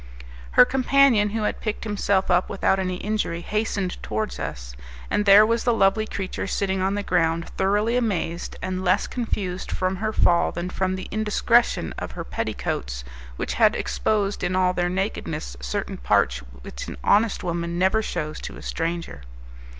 [0.53, 4.75] Her companion, who had picked himself up without any injury, hastened towards us,
[5.11, 9.71] and there was the lovely creature sitting on the ground thoroughly amazed, and less confused
[9.71, 13.03] from her fall than from the indiscretion of her petticoats,
[13.35, 18.39] which had exposed in all their nakedness certain parts which an honest woman never shews
[18.41, 19.21] to a stranger.